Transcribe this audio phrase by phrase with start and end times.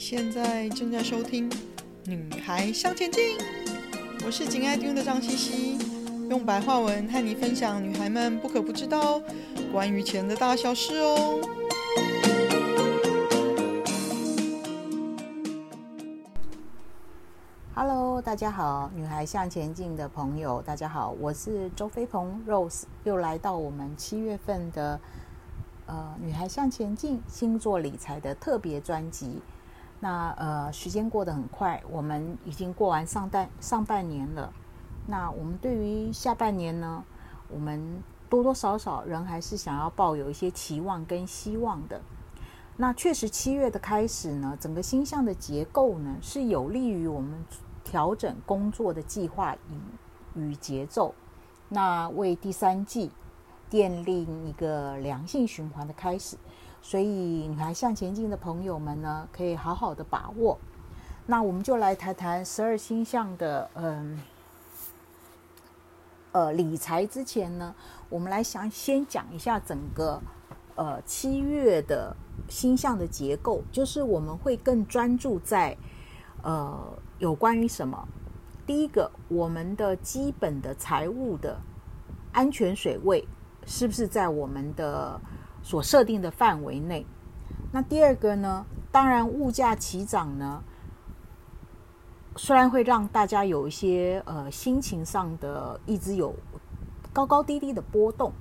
[0.00, 1.50] 现在正在收听
[2.06, 3.36] 《女孩向前进》，
[4.24, 5.78] 我是紧爱听的张茜茜，
[6.30, 9.20] 用白话文和你分享女孩们不可不知道
[9.70, 11.38] 关于钱的大小事哦。
[17.74, 24.98] Hello，大家好，女孩向前进的朋友，大家好，我是周飞鹏 Rose，又来到我们七月份的
[25.84, 29.42] 呃女孩向前进星座理财的特别专辑。
[30.00, 34.52] 那呃，时间过得很快，我们已经过完上半上半年了。
[35.06, 37.04] 那我们对于下半年呢，
[37.48, 42.00] 我们多多少少人还是想要抱有一些期望跟希望的。
[42.76, 47.44] 那确实，七月的开始呢，整个星象的结构呢，是有利于我们
[47.84, 49.54] 调整工作的计划
[50.34, 51.14] 与与节奏，
[51.68, 53.10] 那为第三季
[53.70, 56.38] 奠定一个良性循环的开始。
[56.82, 57.04] 所以，
[57.48, 60.58] 女孩向前进的朋友们呢，可以好好的把握。
[61.26, 64.20] 那我们就来谈谈十二星象的，嗯，
[66.32, 67.74] 呃，理财之前呢，
[68.08, 70.20] 我们来想先讲一下整个，
[70.74, 72.16] 呃，七月的
[72.48, 75.76] 星象的结构，就是我们会更专注在，
[76.42, 78.08] 呃，有关于什么？
[78.66, 81.60] 第一个，我们的基本的财务的
[82.32, 83.28] 安全水位
[83.66, 85.20] 是不是在我们的
[85.62, 87.06] 所设定的范围内。
[87.72, 88.66] 那第二个呢？
[88.92, 90.60] 当然，物价齐涨呢，
[92.34, 96.34] 虽然会让大家有一些呃心情上的一直有
[97.12, 98.32] 高高低低的波动，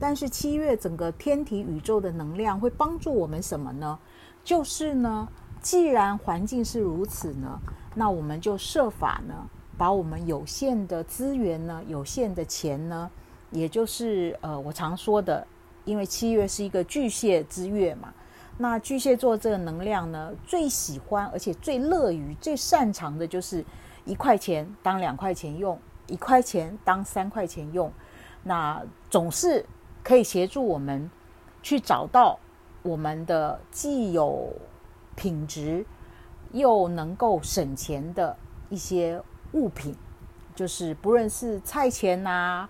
[0.00, 3.96] 但是七月整个天体宇宙的能量会帮助我们什么呢？
[4.42, 5.28] 就是呢，
[5.60, 7.60] 既然环境是如此呢，
[7.94, 13.08] 那我们就设法呢，把我们有限的资源呢，有限的钱呢，
[13.52, 15.46] 也就是呃，我常说的。
[15.86, 18.12] 因为七月是一个巨蟹之月嘛，
[18.58, 23.64] 那巨蟹座这个能量呢，最喜欢而且最乐于、最擅长的就是
[24.04, 27.90] 一块钱当两块钱用，一块钱当三块钱用，
[28.42, 29.64] 那总是
[30.02, 31.10] 可以协助我们
[31.62, 32.38] 去找到
[32.82, 34.52] 我们的既有
[35.14, 35.86] 品质
[36.52, 38.36] 又能够省钱的
[38.68, 39.22] 一些
[39.52, 39.94] 物品，
[40.54, 42.68] 就是不论是菜钱呐、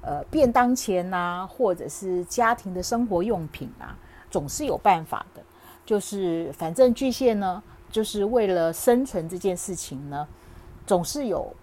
[0.00, 3.96] 呃，便当钱呐、或者是家庭的生活用品啊，
[4.30, 5.42] 总是有办法的。
[5.84, 10.26] 就是反正巨蟹呢，就是为了生存这件事情呢，
[10.86, 11.54] 总是有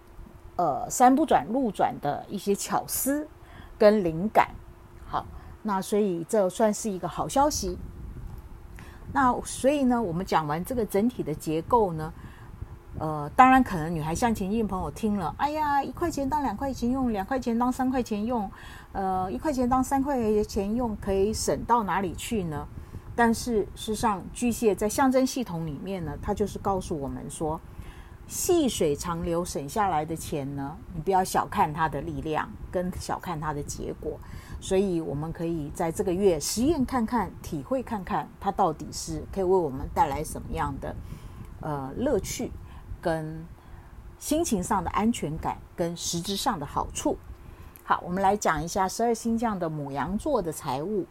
[0.56, 3.26] 呃山不转路转的一些巧思
[3.78, 4.50] 跟灵感。
[5.06, 5.24] 好，
[5.62, 7.78] 那所以这算是一个好消息。
[9.12, 12.12] 那所以呢，我们讲完这个整体的结构呢。
[12.98, 18.50] 呃，当然，可能女孩向前进朋友听了，哎呀，一块钱当两块钱用，两块钱当三块钱用，
[18.92, 22.66] 呃，一块钱当三块钱用，可以省到哪里去呢？
[23.14, 27.60] 但是事实上，巨蟹在象征系统里面呢，它就是告诉我们说，
[28.26, 34.18] 细水长流省下来的钱呢，你不要小看它的力量，跟小看它的结果。
[34.58, 40.96] 所以，我们可以在这个月实验看看，体会看看，它到底是可以为我们带来什么样的
[41.60, 42.50] 呃乐趣。
[43.06, 43.46] 跟
[44.18, 47.16] 心情上的安全感，跟实质上的好处。
[47.84, 51.06] 好，我们来讲一下十二星象的母羊座的财务。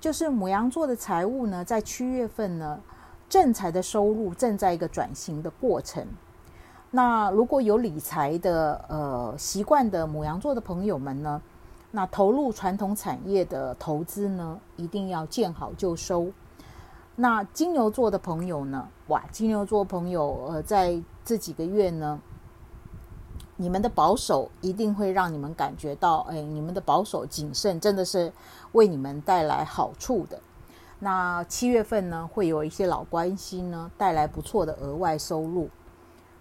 [0.00, 2.80] 就是母羊座的财务呢，在七月份呢，
[3.28, 6.04] 正财的收入正在一个转型的过程。
[6.90, 11.40] 那如果有理财的呃习惯的母羊座的朋友们呢，
[11.92, 16.32] 那投入传统产业的投资呢，一定要见好就收。
[17.18, 18.88] 那金牛座的朋友呢？
[19.08, 22.20] 哇，金牛座朋友，呃，在这几个月呢，
[23.56, 28.30] 你们的保守一定会让你们感觉到，哎，你们的保守谨慎真的是
[28.72, 30.40] 为你们带来好处的。
[30.98, 35.70] 那七月份呢，会有一些老关系呢，带来不错的额外收入。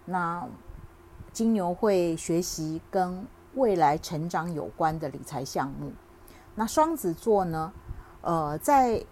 [0.04, 0.46] 那
[1.32, 5.94] 金牛会学习跟未来成长有关的理财项目。
[6.56, 7.72] 那双子座呢，
[8.22, 9.04] 呃，在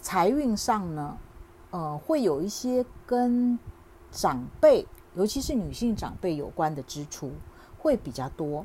[0.00, 1.16] 财运上呢，
[1.70, 3.58] 呃，会有一些跟
[4.10, 7.30] 长辈，尤其是女性长辈有关的支出
[7.78, 8.64] 会比较多。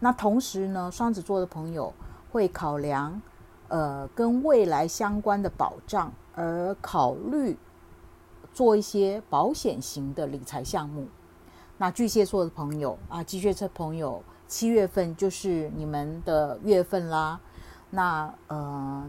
[0.00, 1.92] 那同时呢，双子座的朋友
[2.30, 3.20] 会考量，
[3.68, 7.56] 呃，跟未来相关的保障，而考虑
[8.52, 11.06] 做一些保险型的理财项目。
[11.78, 17.40] 那巨蟹座的朋友啊，巨蟹座朋友，七月份就是你们的月份啦。
[17.90, 19.08] 那呃。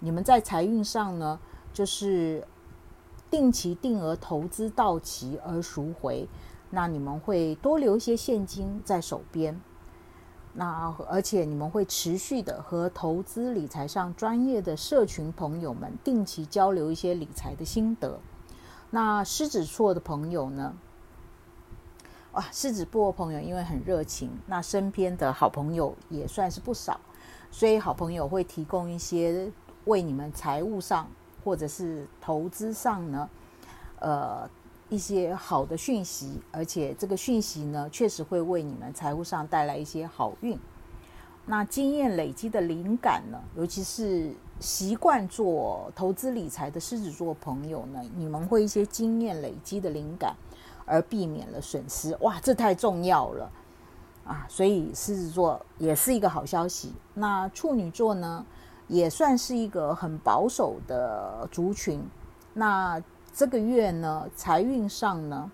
[0.00, 1.40] 你们在财运上呢，
[1.72, 2.46] 就是
[3.30, 6.28] 定期定额投资到期而赎回，
[6.70, 9.60] 那你们会多留一些现金在手边。
[10.58, 18.18] 那而且你们会持续的和投资理财上专业的社群朋友们定期交流一些理财的心得。
[18.88, 20.74] 那狮子座的朋友呢？
[22.32, 27.00] 哇，狮子座朋友因为很热情，那身边的好朋友也算是不少，
[27.50, 29.52] 所以好朋友会提供一些
[29.86, 31.08] 为你们财务上
[31.42, 33.28] 或者是投资上呢，
[33.98, 34.48] 呃，
[34.88, 40.56] 一些好的讯息，而且这个讯息呢，确实会为你们财务上带来一些好运。
[41.48, 50.34] 那经验累积的灵感呢，尤其是习惯做投资理财的狮子座朋友呢，你们会一些经验累积的灵感，
[50.84, 52.16] 而避免了损失。
[52.22, 53.52] 哇，这太重要了
[54.24, 54.44] 啊！
[54.48, 56.92] 所以狮子座也是一个好消息。
[57.14, 58.44] 那处女座呢，
[58.88, 62.02] 也算是一个很保守的族群。
[62.54, 63.02] 那
[63.32, 65.50] 这个月呢，财运上呢，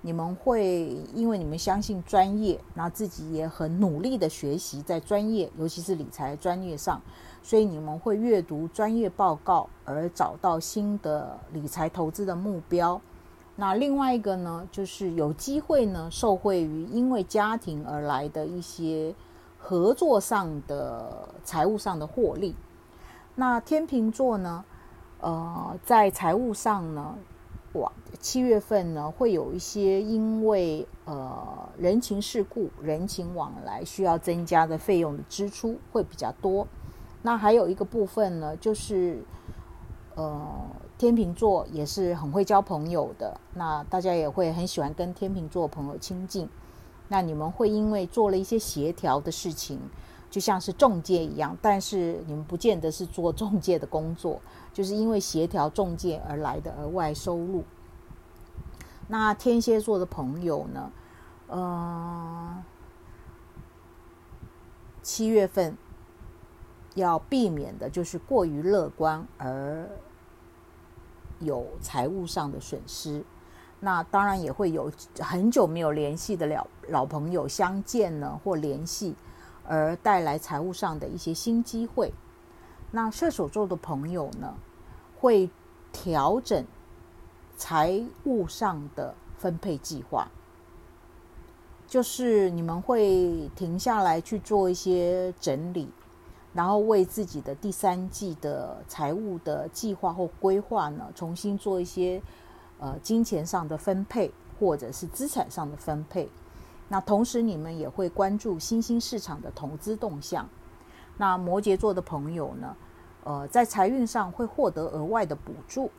[0.00, 7.00] 你们会因为你们相信专业，那自己也很努力的学习在专业，尤其是理财专业上，
[7.42, 13.00] 所以你们会阅读专业报告而找到新的理财投资的目标。
[13.56, 19.14] 那另外一个呢，就是有机会呢，受惠于因为家庭而来的一些
[19.62, 22.56] 合作上的财务上的获利。
[23.36, 24.64] 那天秤座呢，
[25.20, 27.16] 呃，在财务上呢。
[27.74, 36.66] 哇，七月份呢，会有一些因为呃人情世故、人情往来需要增加的费用的支出会比较多。
[37.22, 39.24] 那还有一个部分呢，就是
[40.16, 40.46] 呃
[40.98, 46.46] 天秤座也是很会交朋友的，那大家也会很喜欢跟天秤座朋友亲近。
[47.12, 49.78] 那你们会因为做了一些协调的事情，
[50.30, 54.40] 就像是中介一样，但是你们不见得是做中介的工作。
[54.72, 57.64] 就是因为协调中介而来的额外收入。
[59.08, 60.90] 那天蝎座的朋友呢？
[61.48, 62.64] 呃，
[65.02, 65.76] 七月份
[66.94, 69.86] 要避免的就是过于乐观而
[71.40, 73.22] 有财务上的损失。
[73.84, 74.88] 那当然也会有
[75.18, 79.16] 很久没有联系的了老朋友相见呢，或联系
[79.66, 82.12] 而带来财务上的一些新机会。
[82.92, 84.54] 那射手座的朋友呢，
[85.18, 85.50] 会
[85.92, 86.64] 调整
[87.56, 90.28] 财务上的分配计划，
[91.88, 95.90] 就是你们会停下来去做一些整理，
[96.52, 102.22] 然后为自己的第三季的财务的计划或规划呢，重新做一些
[102.82, 106.28] 呃金钱上的分配，或者是资产上的分配。
[106.88, 110.48] 那同时你们也会关注新兴市场的投资动向。
[111.16, 112.76] 那摩羯座的朋友呢，
[113.24, 115.90] 呃，在财运上会获得额外的补助，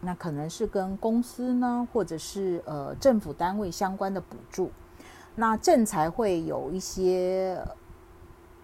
[0.00, 4.70] 那可能是跟公司呢，或者是呃政府单位相关的补助。
[5.36, 7.64] 那正财会有一些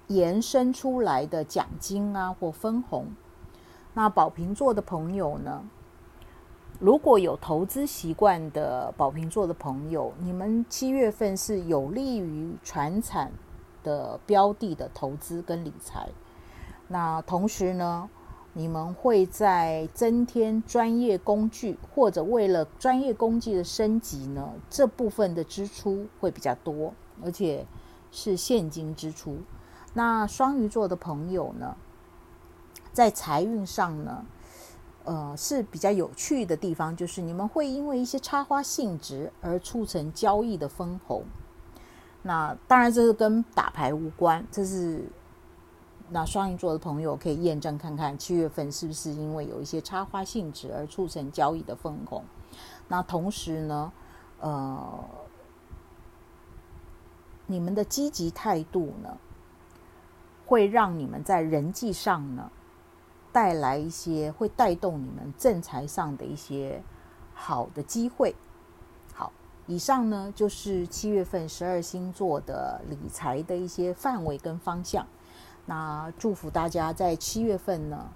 [0.09, 3.07] 延伸出来的奖金啊，或分红。
[3.95, 5.65] 那宝瓶座的朋友呢，
[6.81, 13.33] 如果有投资习惯的宝瓶座的朋友，你们七月份是有利于传产
[13.83, 16.09] 的标的的投资跟理财。
[16.89, 18.11] 那同时呢，
[18.53, 26.93] 你们会在增添专业工具，或者为了专业工具的升级呢，这部分的支出会比较多，
[27.23, 27.65] 而且
[28.11, 29.39] 是现金支出。
[29.95, 31.77] 那双鱼座的朋友呢，
[32.93, 34.27] 在财运上呢，
[35.05, 41.23] 呃，是比较有趣的地方，就是你们会因为一些插花性质而促成交易的分红。
[42.23, 45.05] 那当然这是跟打牌无关，这是。
[46.11, 52.23] 那双鱼座的朋友可以验证看看，七月份是不是因为有一些插花性质而促成交易的分红？
[52.89, 53.91] 那同时呢，
[54.39, 55.03] 呃，
[57.47, 59.17] 你们的积极态度呢，
[60.45, 62.53] 会让你们在人际上呢
[63.35, 66.81] 带来一些，会带动你们正财上的一些
[67.35, 68.33] 好的机会。
[69.13, 69.33] 好，
[69.67, 75.05] 以上呢就是七月份十二星座的理财的一些范围跟方向。
[75.67, 78.09] 那祝福大家在七月份呢，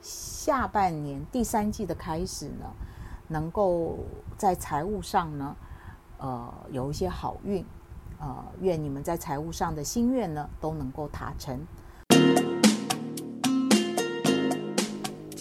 [0.00, 2.72] 下半年第三季的开始呢，
[3.28, 3.98] 能够
[4.38, 5.54] 在财务上呢，
[6.16, 7.62] 呃，有一些好运，
[8.18, 11.60] 呃，愿你们在财务上的心愿呢都能够达成。